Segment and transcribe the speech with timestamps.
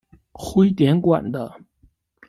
[0.33, 1.59] 徽典馆的。